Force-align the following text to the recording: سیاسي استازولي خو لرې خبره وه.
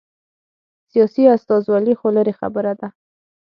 سیاسي 0.89 1.23
استازولي 1.35 1.93
خو 1.99 2.07
لرې 2.15 2.33
خبره 2.39 2.71
وه. 2.79 2.87